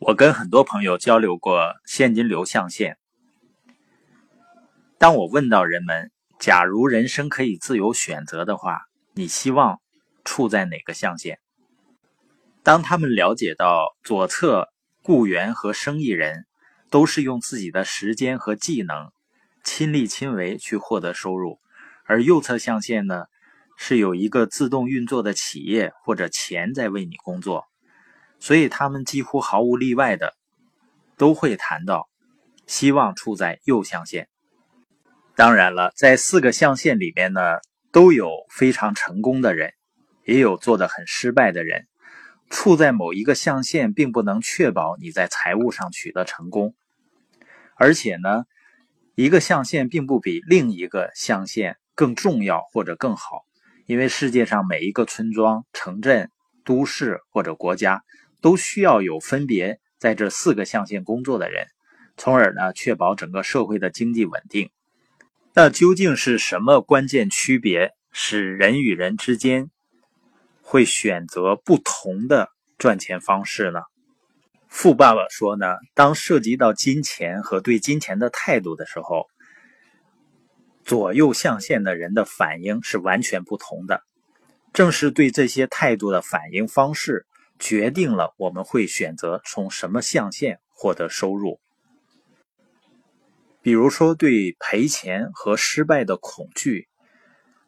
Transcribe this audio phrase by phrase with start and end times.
[0.00, 2.96] 我跟很多朋友交流过现金流象限。
[4.96, 9.78] 当我问到人们，假如人生可以自由选择的话，你希望
[10.24, 11.38] 处在哪个象限？
[12.62, 14.70] 当他们了解到左侧
[15.02, 16.46] 雇员和生意人
[16.88, 19.12] 都是用自己的时间和技能
[19.62, 21.60] 亲力亲为去获得收入，
[22.04, 23.26] 而右侧象限呢，
[23.76, 27.66] 是有一个自动运作的企业或者钱在为你工作。
[28.40, 30.34] 所以他们几乎毫无例外的
[31.16, 32.08] 都会谈到
[32.66, 34.28] 希望处在右象限。
[35.36, 37.40] 当然了，在四个象限里面呢，
[37.92, 39.72] 都有非常成功的人，
[40.24, 41.86] 也有做的很失败的人。
[42.48, 46.74] 处在某一个象限，并不能确保你在财务上取得成功。
[47.76, 48.44] 而且呢，
[49.14, 53.44] 一个象限并不比另一个象限更重要或者更好，
[53.86, 56.30] 因为世界上每一个村庄、城镇、
[56.64, 58.02] 都市或者国家。
[58.40, 61.66] 都需要有分别在这四个象限工作的人，
[62.16, 64.70] 从而呢确保整个社会的经济稳定。
[65.52, 69.70] 那究竟是什么关键区别使人与人之间
[70.62, 73.80] 会选择不同的赚钱方式呢？
[74.68, 79.26] 富爸爸说呢，当涉及到金钱和对金钱的态度的时候，
[80.84, 84.02] 左右象限的人的反应是完全不同的。
[84.72, 87.26] 正是对这些态度的反应方式。
[87.60, 91.60] 决定了我们会选择从什么象限获得收入。
[93.62, 96.88] 比如说，对赔钱和失败的恐惧，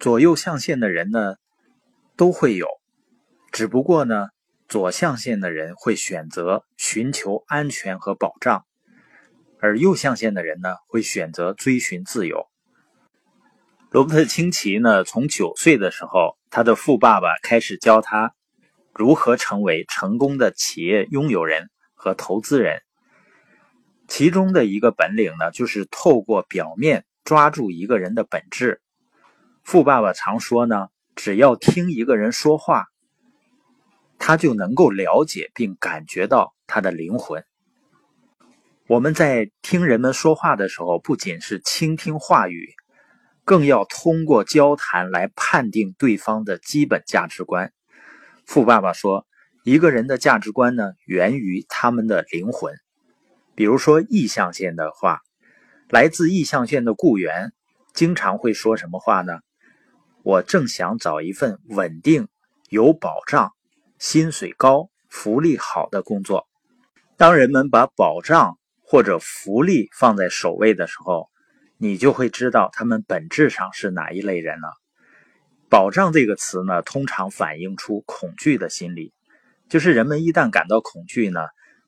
[0.00, 1.36] 左右象限的人呢
[2.16, 2.66] 都会有，
[3.52, 4.30] 只不过呢，
[4.68, 8.66] 左象限的人会选择寻求安全和保障，
[9.60, 12.48] 而右象限的人呢会选择追寻自由。
[13.92, 18.34] 罗伯特清崎呢，从九岁的时候，他的富爸爸开始教他。
[18.98, 22.80] 如何成为成功的企业拥有人和投资人？
[24.08, 28.80] 其中的一个本领呢，就是透过表面抓住一个人的本质。
[29.62, 32.86] 富爸爸常说呢，只要听一个人说话，
[34.18, 37.44] 他就能够了解并感觉到他的灵魂。
[38.86, 42.72] 我们在听人们说话的时候，不仅是倾听话语，
[43.44, 47.72] 更要通过交谈来判定对方的基本价值观。
[48.46, 49.26] 富爸爸说
[49.64, 52.76] ：“一个人的价值观呢，源于他们的灵魂。
[53.56, 55.20] 比如说，意象线的话，
[55.90, 57.52] 来自意象线的雇员
[57.92, 59.40] 经常会说什么话呢？
[60.22, 62.28] 我正想找一份稳定、
[62.68, 63.52] 有保障、
[63.98, 66.46] 薪水高、福利好的工作。
[67.16, 71.28] 当人们把保障或者福利放在首位的时候，
[71.78, 74.68] 你就会知道他们本质上是哪一类人了。”
[75.68, 79.12] 保障这个词呢，通常反映出恐惧的心理，
[79.68, 81.40] 就是人们一旦感到恐惧呢，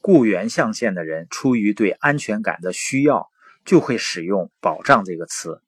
[0.00, 3.28] 雇员象限的人出于对安全感的需要，
[3.64, 5.62] 就会使用保障这个词。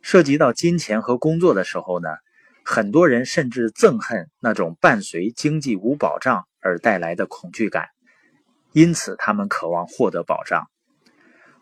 [0.00, 2.08] 涉及到金钱和工作的时候呢，
[2.64, 7.88] 很多人甚至憎恨那种伴随经济无保障而带来的恐惧感，
[8.72, 10.68] 因此他们渴望获得保障。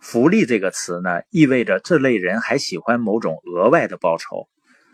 [0.00, 4.48] 福利这个词呢，意味着这类人还喜欢某种额外的报酬。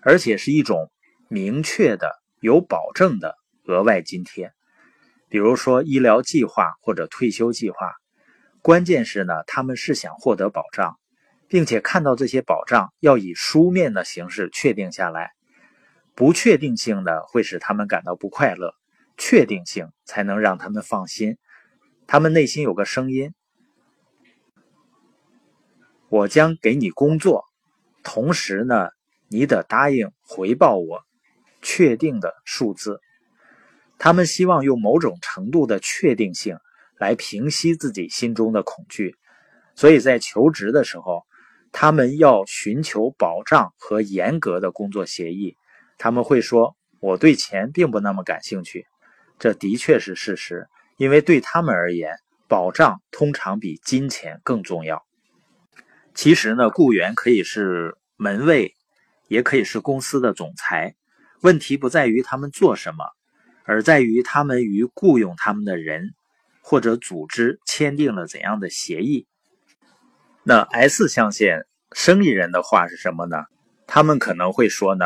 [0.05, 0.93] 而且是一种
[1.29, 4.53] 明确的、有保证的额外津贴，
[5.31, 7.91] 比如说医疗计划或者退休计划。
[8.61, 10.99] 关键是呢，他们是想获得保障，
[11.49, 15.31] 并且看到这些保障要以书面的形式确定下来。
[16.15, 18.75] 不确定性呢，会使他们感到不快乐；
[19.17, 21.39] 确定性才能让他们放心。
[22.07, 23.33] 他们内心有个声音：
[26.11, 27.47] 我将给你工作，
[28.03, 28.91] 同时呢。
[29.29, 31.03] 你得答应回报我
[31.63, 33.01] 确定的数字。
[33.99, 36.59] 他们希望用某种程度的确定性
[36.99, 39.17] 来平息自己心中的恐惧，
[39.75, 41.25] 所以在求职的时候，
[41.73, 45.57] 他们要寻求保障和严格的工作协议。
[45.97, 48.87] 他们会说：“我对钱并不那么感兴趣。”
[49.39, 55.05] 这的确是事实，因为对他们而言，保障通常比金钱更重要。
[56.15, 58.75] 其实呢，雇员可以是门卫。
[59.35, 60.95] 也可以是公司的总裁。
[61.41, 63.05] 问题不在于他们做什么，
[63.65, 66.15] 而在于他们与雇佣他们的人
[66.63, 69.27] 或者组织签订了怎样的协议。
[70.45, 73.45] 那 S 象限生意人的话是什么呢？
[73.89, 75.05] 他们可能会说呢：“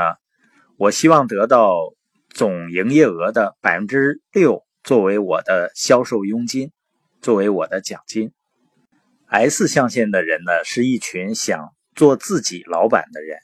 [0.76, 1.94] 我希望得到
[2.28, 6.70] 总营业额的百分之六作为我的销售佣金，
[7.22, 8.32] 作为我的奖金。
[9.26, 13.38] ”S 象限的人呢，是一群想做自己老板的人。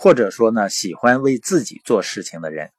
[0.00, 2.70] 或者说呢，喜欢为自己做事情的人，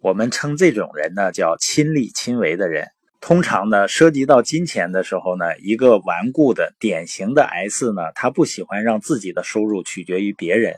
[0.00, 2.86] 我们称这种人呢叫亲力亲为的人。
[3.20, 10.76] 通常呢，涉及到金钱的时候呢，一个顽固的典型的 S 呢，他不喜欢让自己的收入取决于别人。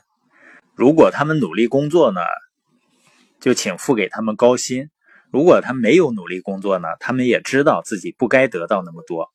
[0.75, 2.23] 如果他们努力工作呢，
[3.39, 4.87] 就请付给他们高薪；
[5.31, 9.29] 如果他没有努力工作呢，他们也知道自己不该得到那么多。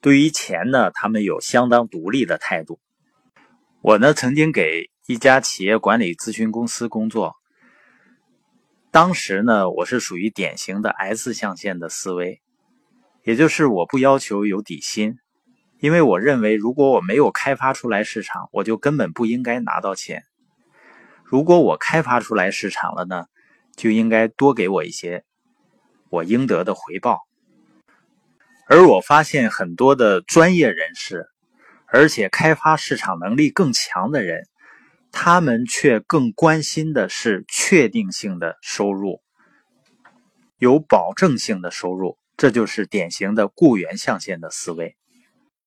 [0.00, 2.80] 对于钱呢，他们有相当独立的态度。
[3.82, 7.36] 我呢，曾经给一家企业管理咨询公司工作，
[8.90, 12.42] 当时呢，我是属于典型的 S 象限的思维。
[13.22, 15.16] 也就是我不要求有底薪，
[15.78, 20.24] 因为我认为如果我没有开发出来市场，我就根本不应该拿到钱。
[21.22, 23.26] 如果我开发出来市场了呢，
[23.76, 25.24] 就应该多给我一些
[26.10, 27.20] 我应得的回报。
[28.66, 31.28] 而我发现很多的专业人士，
[31.86, 34.48] 而且开发市场能力更强的人，
[35.18, 39.22] 他们却更关心的是确定性的收入，
[40.58, 42.18] 有保证性的收入。
[42.36, 44.94] 这就是典型的雇员象限的思维。